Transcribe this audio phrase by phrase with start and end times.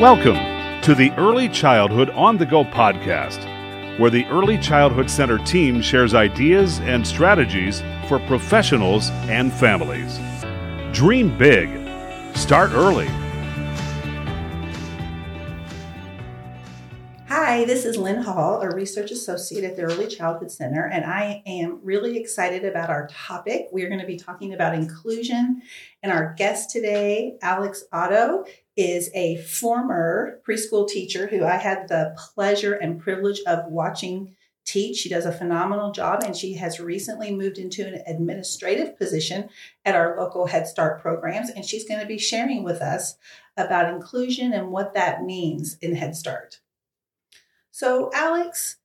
[0.00, 5.82] Welcome to the Early Childhood on the Go podcast, where the Early Childhood Center team
[5.82, 10.20] shares ideas and strategies for professionals and families.
[10.92, 11.68] Dream big,
[12.36, 13.08] start early.
[17.30, 21.42] Hi, this is Lynne Hall, a research associate at the Early Childhood Center, and I
[21.44, 23.68] am really excited about our topic.
[23.70, 25.60] We are going to be talking about inclusion,
[26.02, 28.46] and our guest today, Alex Otto,
[28.78, 34.96] is a former preschool teacher who I had the pleasure and privilege of watching teach.
[34.96, 39.50] She does a phenomenal job, and she has recently moved into an administrative position
[39.84, 43.16] at our local Head Start programs, and she's going to be sharing with us
[43.54, 46.60] about inclusion and what that means in Head Start.
[47.78, 48.78] So, Alex,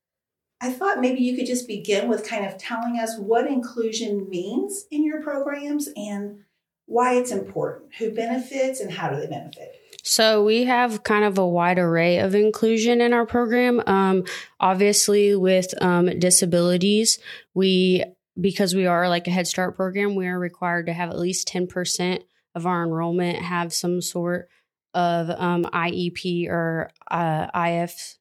[0.60, 4.84] I thought maybe you could just begin with kind of telling us what inclusion means
[4.88, 6.44] in your programs and
[6.86, 9.74] why it's important, who benefits, and how do they benefit.
[10.04, 13.82] So we have kind of a wide array of inclusion in our program.
[13.84, 14.26] Um,
[14.60, 17.18] obviously, with um, disabilities,
[17.52, 18.04] we
[18.40, 21.48] because we are like a Head Start program, we are required to have at least
[21.48, 22.22] ten percent
[22.54, 24.48] of our enrollment have some sort
[24.94, 28.18] of um, IEP or uh, IF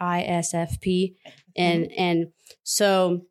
[0.00, 1.14] ISFP
[1.56, 2.00] and mm-hmm.
[2.00, 2.26] and
[2.62, 3.22] so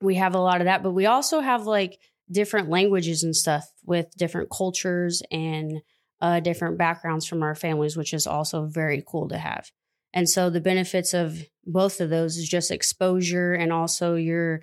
[0.00, 1.98] we have a lot of that but we also have like
[2.30, 5.80] different languages and stuff with different cultures and
[6.20, 9.70] uh, different backgrounds from our families which is also very cool to have.
[10.12, 14.62] And so the benefits of both of those is just exposure and also you're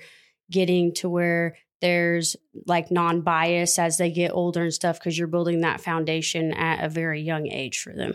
[0.50, 2.36] getting to where there's
[2.66, 6.90] like non-bias as they get older and stuff because you're building that foundation at a
[6.90, 8.14] very young age for them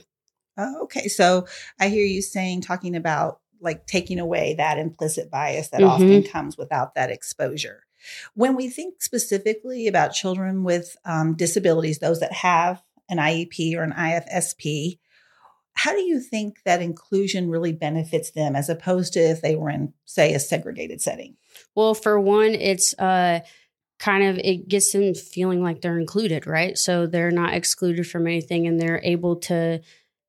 [0.58, 1.08] Oh, okay.
[1.08, 1.46] So
[1.80, 5.90] I hear you saying, talking about like taking away that implicit bias that mm-hmm.
[5.90, 7.84] often comes without that exposure.
[8.34, 13.82] When we think specifically about children with um, disabilities, those that have an IEP or
[13.82, 14.98] an IFSP,
[15.74, 19.70] how do you think that inclusion really benefits them as opposed to if they were
[19.70, 21.36] in, say, a segregated setting?
[21.74, 23.41] Well, for one, it's uh,
[23.98, 26.76] kind of it gets them feeling like they're included, right?
[26.76, 29.80] So they're not excluded from anything, and they're able to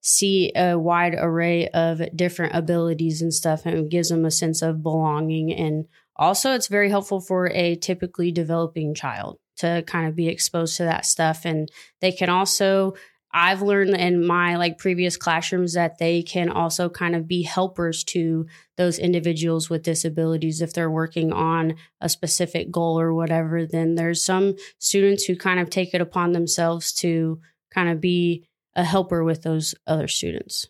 [0.02, 4.62] see a wide array of different abilities and stuff and it gives them a sense
[4.62, 5.54] of belonging.
[5.54, 10.78] And also it's very helpful for a typically developing child to kind of be exposed
[10.78, 11.46] to that stuff.
[11.46, 11.70] And
[12.02, 12.94] they can also
[13.32, 18.04] I've learned in my like previous classrooms that they can also kind of be helpers
[18.06, 23.68] to those individuals with disabilities if they're working on a specific goal or whatever.
[23.68, 27.40] Then there's some students who kind of take it upon themselves to
[27.72, 28.49] kind of be
[28.80, 30.68] a helper with those other students.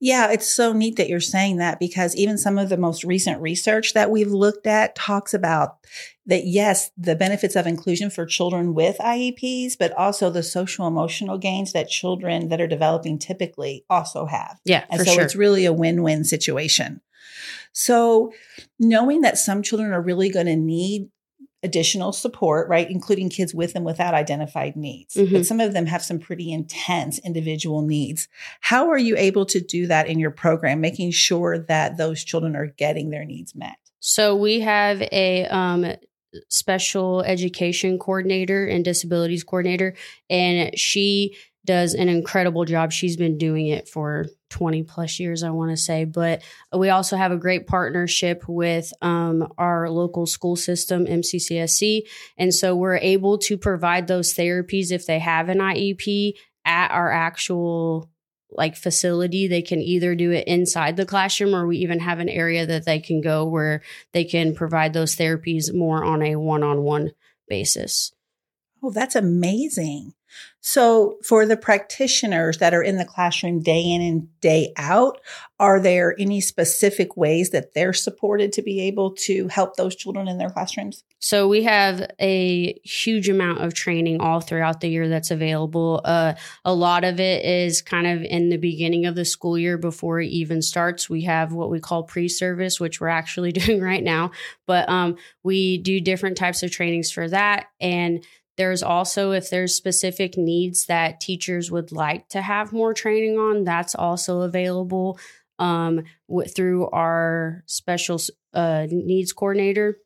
[0.00, 3.40] Yeah, it's so neat that you're saying that because even some of the most recent
[3.40, 5.78] research that we've looked at talks about
[6.26, 11.38] that, yes, the benefits of inclusion for children with IEPs, but also the social emotional
[11.38, 14.60] gains that children that are developing typically also have.
[14.64, 14.84] Yeah.
[14.90, 15.22] And so sure.
[15.22, 17.00] it's really a win win situation.
[17.72, 18.32] So
[18.78, 21.08] knowing that some children are really going to need
[21.64, 22.88] additional support, right?
[22.88, 25.14] Including kids with and without identified needs.
[25.14, 25.32] Mm-hmm.
[25.32, 28.28] But some of them have some pretty intense individual needs.
[28.60, 32.54] How are you able to do that in your program, making sure that those children
[32.54, 33.76] are getting their needs met?
[33.98, 35.94] So we have a um,
[36.48, 39.94] special education coordinator and disabilities coordinator,
[40.28, 42.92] and she does an incredible job.
[42.92, 46.04] She's been doing it for 20 plus years, I want to say.
[46.04, 46.42] But
[46.76, 52.02] we also have a great partnership with um, our local school system, MCCSC.
[52.36, 57.10] And so we're able to provide those therapies if they have an IEP at our
[57.10, 58.10] actual
[58.56, 62.28] like facility they can either do it inside the classroom or we even have an
[62.28, 63.82] area that they can go where
[64.12, 67.10] they can provide those therapies more on a one-on-one
[67.48, 68.12] basis
[68.82, 70.12] oh that's amazing
[70.66, 75.20] so, for the practitioners that are in the classroom day in and day out,
[75.60, 80.26] are there any specific ways that they're supported to be able to help those children
[80.26, 81.04] in their classrooms?
[81.18, 86.00] So, we have a huge amount of training all throughout the year that's available.
[86.02, 86.32] Uh,
[86.64, 90.22] a lot of it is kind of in the beginning of the school year before
[90.22, 91.10] it even starts.
[91.10, 94.30] We have what we call pre service, which we're actually doing right now,
[94.66, 97.66] but um, we do different types of trainings for that.
[97.82, 98.24] And
[98.56, 103.64] there's also, if there's specific needs that teachers would like to have more training on,
[103.64, 105.18] that's also available
[105.58, 108.20] um, w- through our special
[108.52, 109.98] uh, needs coordinator.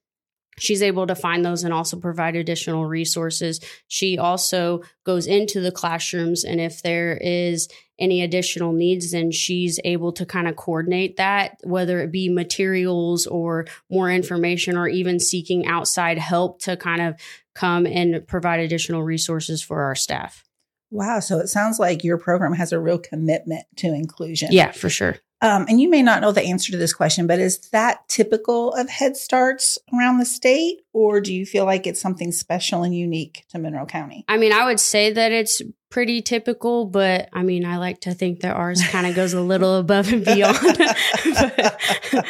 [0.59, 3.61] She's able to find those and also provide additional resources.
[3.89, 7.69] She also goes into the classrooms, and if there is
[7.99, 13.27] any additional needs, then she's able to kind of coordinate that, whether it be materials
[13.27, 17.17] or more information or even seeking outside help to kind of
[17.55, 20.45] come and provide additional resources for our staff.
[20.91, 21.21] Wow.
[21.21, 24.49] So it sounds like your program has a real commitment to inclusion.
[24.53, 25.17] Yeah, for sure.
[25.41, 28.73] Um, and you may not know the answer to this question, but is that typical
[28.73, 32.95] of Head Starts around the state, or do you feel like it's something special and
[32.95, 34.25] unique to Monroe County?
[34.27, 38.15] I mean, I would say that it's pretty typical, but I mean, I like to
[38.15, 40.59] think that ours kind of goes a little above and beyond.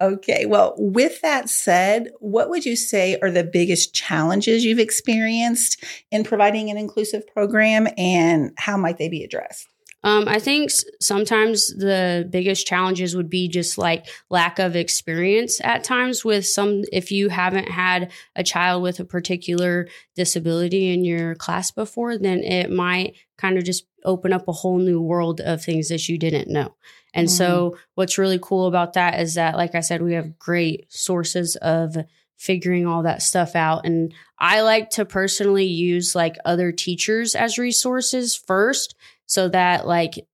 [0.00, 0.46] okay.
[0.46, 6.24] Well, with that said, what would you say are the biggest challenges you've experienced in
[6.24, 9.68] providing an inclusive program, and how might they be addressed?
[10.02, 10.70] Um, I think
[11.00, 16.84] sometimes the biggest challenges would be just like lack of experience at times with some,
[16.90, 22.38] if you haven't had a child with a particular disability in your class before, then
[22.38, 26.16] it might kind of just open up a whole new world of things that you
[26.16, 26.74] didn't know.
[27.12, 27.36] And mm-hmm.
[27.36, 31.56] so, what's really cool about that is that, like I said, we have great sources
[31.56, 31.96] of
[32.40, 33.84] figuring all that stuff out.
[33.84, 38.94] And I like to personally use like other teachers as resources first
[39.30, 40.26] so that like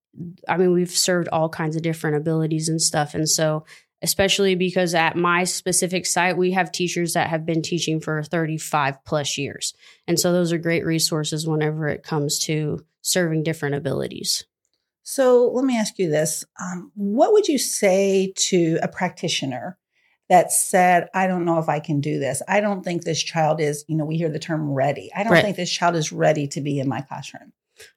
[0.49, 3.15] I mean we've served all kinds of different abilities and stuff.
[3.15, 3.67] And so
[4.01, 9.05] especially because at my specific site we have teachers that have been teaching for 35
[9.05, 9.75] plus years.
[10.09, 14.47] And so those are great resources whenever it comes to serving different abilities.
[15.03, 19.77] So let me ask you this um, what would you say to a practitioner
[20.31, 22.41] that said i don't know if i can do this.
[22.49, 25.11] I don't think this child is you know we hear the term ready.
[25.15, 25.45] I don't right.
[25.45, 27.53] think this child is ready to be in my classroom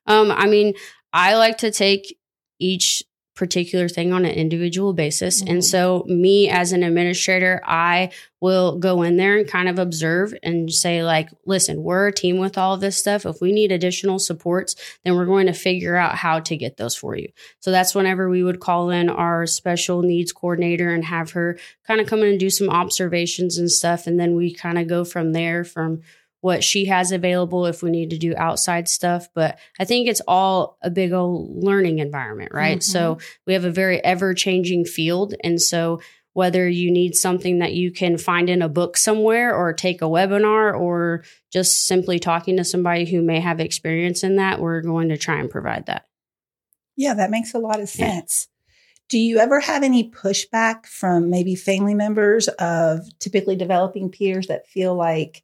[0.06, 0.74] um, I mean,
[1.14, 2.18] I like to take
[2.60, 3.04] each
[3.40, 5.42] particular thing on an individual basis.
[5.42, 5.54] Mm-hmm.
[5.54, 8.12] And so, me as an administrator, I
[8.42, 12.38] will go in there and kind of observe and say, like, listen, we're a team
[12.38, 13.26] with all of this stuff.
[13.26, 16.96] If we need additional supports, then we're going to figure out how to get those
[16.96, 17.30] for you.
[17.62, 22.02] So, that's whenever we would call in our special needs coordinator and have her kind
[22.02, 24.06] of come in and do some observations and stuff.
[24.06, 26.02] And then we kind of go from there from
[26.42, 29.28] what she has available if we need to do outside stuff.
[29.34, 32.80] But I think it's all a big old learning environment, right?
[32.80, 32.92] Mm-hmm.
[32.92, 35.34] So we have a very ever changing field.
[35.44, 36.00] And so
[36.34, 40.06] whether you need something that you can find in a book somewhere or take a
[40.06, 45.10] webinar or just simply talking to somebody who may have experience in that, we're going
[45.10, 46.06] to try and provide that.
[46.96, 48.48] Yeah, that makes a lot of sense.
[48.48, 48.56] Yeah.
[49.10, 54.68] Do you ever have any pushback from maybe family members of typically developing peers that
[54.68, 55.44] feel like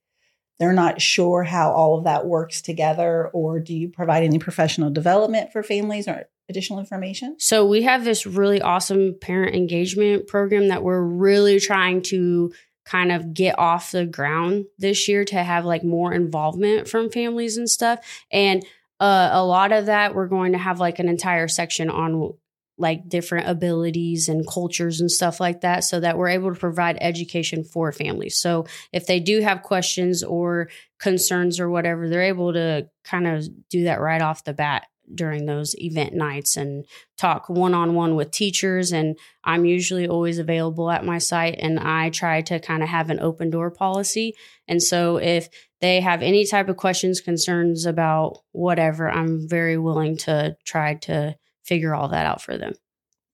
[0.60, 4.90] they're not sure how all of that works together or do you provide any professional
[4.90, 7.36] development for families or additional information?
[7.40, 12.54] So we have this really awesome parent engagement program that we're really trying to
[12.86, 17.58] kind of get off the ground this year to have like more involvement from families
[17.58, 18.00] and stuff.
[18.32, 18.64] And
[19.00, 22.34] uh, a lot of that we're going to have like an entire section on
[22.78, 26.98] like different abilities and cultures and stuff like that so that we're able to provide
[27.00, 28.38] education for families.
[28.38, 30.70] So if they do have questions or
[31.00, 35.46] concerns or whatever, they're able to kind of do that right off the bat during
[35.46, 36.86] those event nights and
[37.18, 38.92] talk one on one with teachers.
[38.92, 43.10] And I'm usually always available at my site and I try to kind of have
[43.10, 44.34] an open door policy.
[44.68, 45.50] And so if
[45.80, 51.36] they have any type of questions, concerns about whatever, I'm very willing to try to
[51.66, 52.74] figure all that out for them.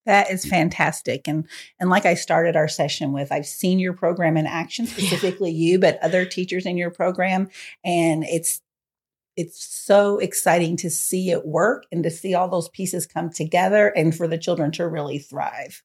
[0.05, 1.27] That is fantastic.
[1.27, 1.47] And
[1.79, 5.73] and like I started our session with, I've seen your program in action, specifically yeah.
[5.73, 7.49] you, but other teachers in your program.
[7.83, 8.61] And it's
[9.37, 13.87] it's so exciting to see it work and to see all those pieces come together
[13.87, 15.83] and for the children to really thrive.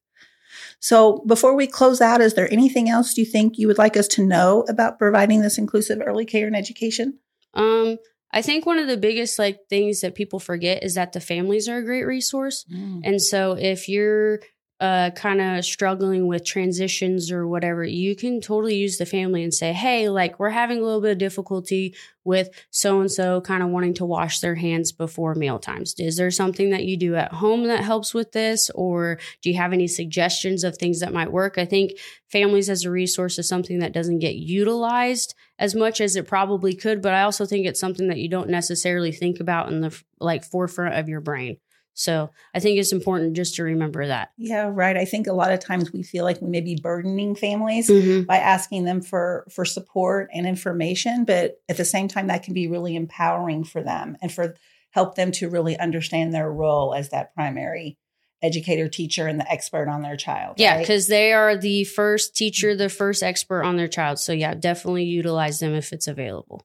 [0.79, 4.07] So before we close out, is there anything else you think you would like us
[4.09, 7.19] to know about providing this inclusive early care and education?
[7.53, 7.97] Um,
[8.31, 11.67] I think one of the biggest like things that people forget is that the families
[11.67, 12.65] are a great resource.
[12.71, 13.01] Mm.
[13.03, 14.39] And so if you're
[14.79, 19.53] uh, kind of struggling with transitions or whatever, you can totally use the family and
[19.53, 23.63] say, Hey, like we're having a little bit of difficulty with so and so kind
[23.63, 25.95] of wanting to wash their hands before meal times.
[25.97, 28.69] Is there something that you do at home that helps with this?
[28.75, 31.57] Or do you have any suggestions of things that might work?
[31.57, 31.93] I think
[32.31, 36.75] families as a resource is something that doesn't get utilized as much as it probably
[36.75, 39.99] could, but I also think it's something that you don't necessarily think about in the
[40.19, 41.57] like forefront of your brain.
[41.97, 44.29] So I think it's important just to remember that.
[44.37, 44.95] Yeah, right.
[44.95, 48.21] I think a lot of times we feel like we may be burdening families mm-hmm.
[48.21, 52.53] by asking them for for support and information, but at the same time that can
[52.53, 54.55] be really empowering for them and for
[54.91, 57.97] help them to really understand their role as that primary
[58.43, 60.59] educator, teacher, and the expert on their child.
[60.59, 61.15] Yeah, because right?
[61.15, 64.19] they are the first teacher, the first expert on their child.
[64.19, 66.63] So yeah, definitely utilize them if it's available.